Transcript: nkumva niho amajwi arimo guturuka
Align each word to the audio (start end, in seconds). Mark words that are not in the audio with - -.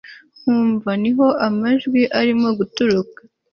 nkumva 0.39 0.91
niho 1.01 1.27
amajwi 1.47 2.01
arimo 2.19 2.49
guturuka 2.57 3.19